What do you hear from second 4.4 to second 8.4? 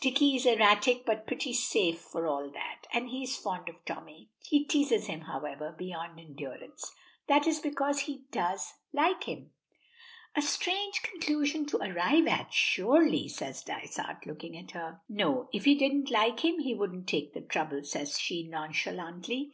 "He teases him, however, beyond endurance." "That is because he